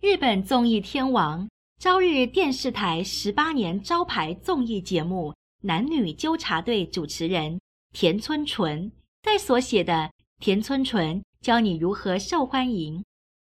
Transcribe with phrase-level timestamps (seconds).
[0.00, 5.30] 日本综艺天王、朝日电视台十八年招牌综艺节目
[5.62, 7.60] 《男女纠察队》主持人
[7.92, 8.92] 田村淳。
[9.22, 9.92] 在所写的
[10.40, 12.98] 《田村淳教你如何受欢迎》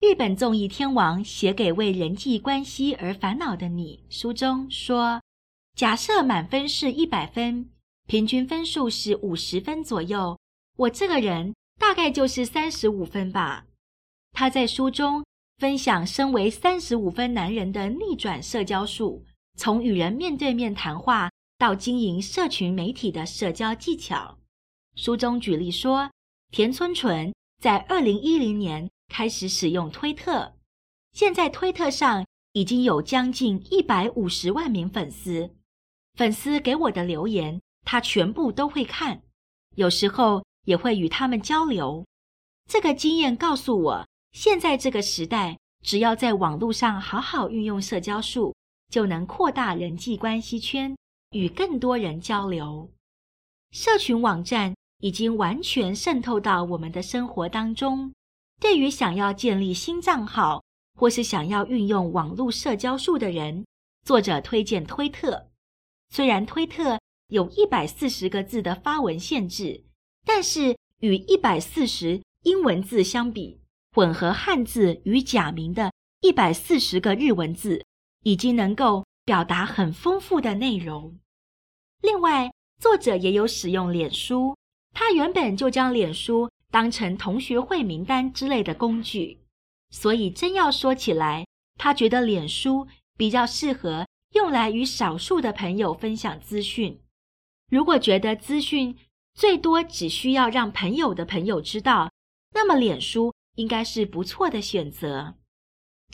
[0.01, 5.21] 日本综艺天王写给为人际关系而烦恼的你书中说
[5.77, 7.69] ：“假设满分是一百分，
[8.07, 10.39] 平均分数是五十分左右，
[10.79, 13.67] 我这个人大概就是三十五分吧。”
[14.33, 15.25] 他在书中。
[15.59, 19.23] 分享身为三十五分男人的逆转社交术，
[19.59, 24.39] 从与人面对面谈话到经营社群媒体的社交技巧。
[24.97, 26.11] 书中举例说，
[26.51, 30.55] 田村淳在二零一零年开始使用推特，
[31.13, 35.51] 现在推特上已经有将近一百五十万名粉丝。
[36.15, 39.21] 粉丝给我的留言，他全部都会看，
[39.75, 42.07] 有时候也会与他们交流。
[42.69, 44.07] 这个经验告诉我。
[44.33, 48.55] 现在这个时代，只要在网络上好好运用社交术，
[48.89, 50.97] 就能扩大人际关系圈，
[51.33, 52.89] 与更多人交流。
[53.73, 58.13] 社群网站已经完全渗透到我们的生活当中。
[58.61, 60.63] 对于想要建立新账号，
[60.95, 63.65] 或是想要运用网络社交术的人，
[64.05, 65.49] 作者推荐推特。
[66.11, 69.83] 虽然推特有一百四十个字的发文限制，
[70.27, 73.59] 但是与一百四十英文字相比，
[73.93, 77.83] 混合汉字与假名的一百四十个日文字，
[78.25, 81.19] 已经能够表达很丰富的内容。
[82.03, 84.55] 另外，作者也有使用脸书，
[84.93, 89.41] 他原本就将脸书当成同学会名单之类的工具，
[89.91, 97.01] 所以真要说起来，他觉得脸书比较适合用来与少数的朋友分享资讯。
[97.71, 98.97] 如果觉得资讯
[99.35, 102.11] 最多只需要让朋友的朋友知道，
[102.55, 103.35] 那么脸书。
[103.57, 105.35] 应该是不错的选择。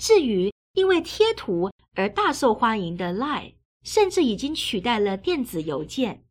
[0.00, 3.52] 至于因为贴图而大受欢迎的 LINE，
[3.84, 6.24] 甚至已经取代了电子邮件。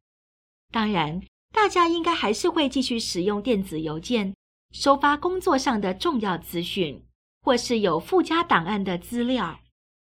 [0.72, 1.22] 当然，
[1.56, 4.36] 大家应该还是会继续使用电子邮件，
[4.72, 7.02] 收发工作上的重要资讯，
[7.42, 9.62] 或是有附加档案的资料。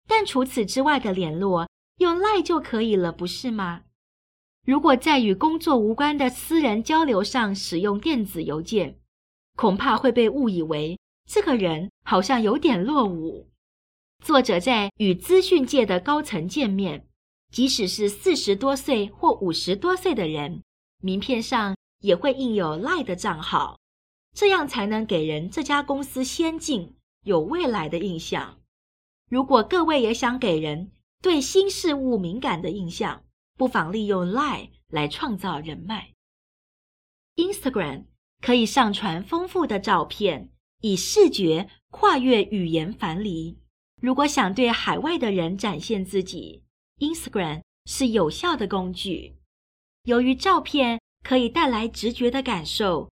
[0.08, 1.68] 但除此之外的联络，
[1.98, 3.82] 用 LINE 就可以了，不是吗？
[4.64, 9.00] 如果在与工作无关的私人交流上使用电子邮件，
[9.56, 13.50] 恐怕会被误以为这个人好像有点落伍。
[14.24, 17.08] 作者在与资讯界的高层见面，
[17.52, 20.62] 即使是四十多岁或五十多岁的人，
[21.00, 23.80] 名片上也会印有 LINE 的账号，
[24.34, 28.60] 这样才能给人这家公司先进、有未来的印象。
[29.30, 33.24] 如果各位也想给人对新事物敏感的印象，
[33.58, 36.14] 不妨利用 LINE 来创造人脉。
[37.36, 38.06] Instagram。
[38.42, 40.50] 可以上传丰富的照片，
[40.80, 43.60] 以视觉跨越语言藩篱。
[44.02, 46.64] 如果想对海外的人展现自己
[47.00, 49.39] ，Instagram 是有效的工具。
[50.10, 53.12] 由于照片可以带来直觉的感受，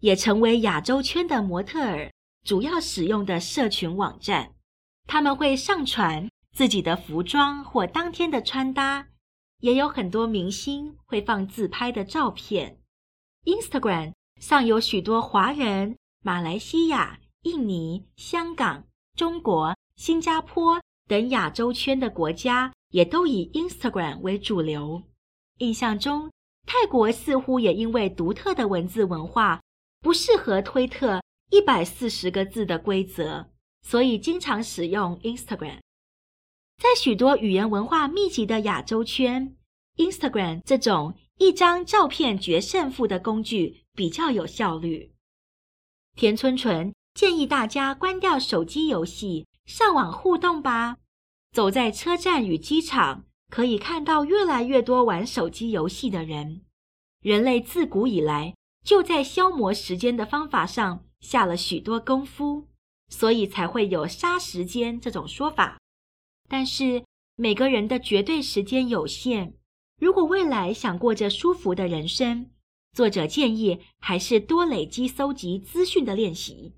[0.00, 2.10] 也成为亚洲圈的模特儿
[2.42, 4.52] 主要使用的社群网站。
[5.06, 9.06] 他们会上传自己的服装或当天的穿搭，
[9.60, 12.78] 也有很多明星会放自拍的照片。
[13.44, 14.12] Instagram。
[14.40, 25.04] 上有许多华人、马来西亚、印尼、香港、中国、新加坡等亚洲圈的国家，也都以 Instagram 为主流。
[25.58, 26.30] 印象中，
[26.66, 29.60] 泰国似乎也因为独特的文字文化，
[30.00, 33.46] 不适合推特一百四十个字的规则，
[33.82, 35.78] 所以经常使用 Instagram。
[36.78, 39.56] 在许多语言文化密集的亚洲圈
[39.96, 43.82] ，Instagram 这种一张照片决胜负的工具。
[43.94, 45.12] 比较有效率。
[46.16, 50.96] 田村淳建议大家关掉手机游戏，上网互动吧。
[51.52, 56.62] 走在车站与机场，可以看到越来越多玩手机游戏的人。
[57.20, 62.68] 人类自古以来就在消磨时间的方法上下了许多功夫，
[63.08, 65.78] 所以才会有“杀时间”这种说法。
[66.48, 67.04] 但是
[67.36, 69.52] 每个人的绝对时间有限，
[70.00, 72.50] 如果未来想过着舒服的人生，
[72.94, 76.72] 作者建议还是多累积搜集资讯的练习。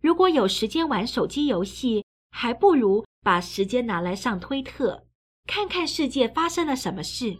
[0.00, 5.04] 如果有时间玩手机游戏，还不如把时间拿来上推特，
[5.48, 7.38] 看看世界发生了什么事，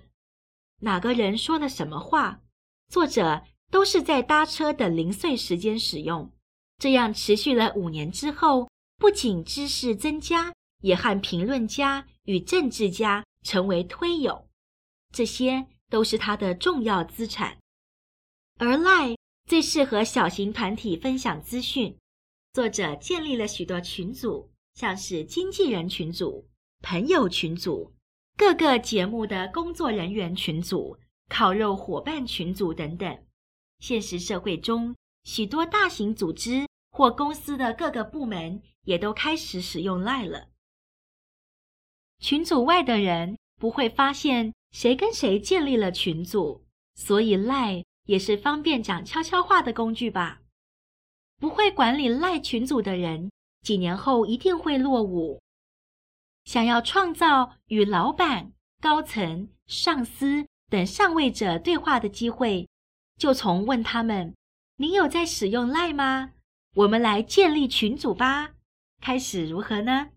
[0.80, 2.40] 哪个人说了什么话。
[2.88, 6.32] 作者都是在搭车的零碎时间使用，
[6.78, 14.48] 这样持续了五年之后，不仅知识增加，也和评论家与政治家成为推友，
[15.12, 17.58] 这些都是他的重要资产。
[18.56, 19.14] 而赖
[19.46, 21.94] 最适合小型团体分享资讯，
[22.54, 26.48] 作者建立了许多群组，像是经纪人群组、
[26.80, 27.92] 朋友群组、
[28.38, 30.96] 各个节目的工作人员群组、
[31.28, 33.18] 烤肉伙伴群组等等。
[33.80, 34.94] 现实社会中，
[35.24, 40.50] 许多大型组织或公司的各个部门也都开始使用赖了。
[42.20, 46.64] 群组外的人不会发现谁跟谁建立了群组，
[46.94, 50.42] 所以赖也是方便讲悄悄话的工具吧。
[51.40, 53.32] 不会管理赖群组的人，
[53.62, 55.40] 几年后一定会落伍。
[56.48, 62.66] 想要创造与老板、高层、上司等上位者对话的机会，
[63.18, 64.34] 就从问他们
[64.80, 66.30] ：“您有在使用赖吗？
[66.74, 68.52] 我们来建立群组吧。”
[69.02, 70.08] 开始如何呢？